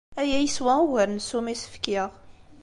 [0.19, 2.09] Aya yeswa ugar n ssuma i as-fkiɣ.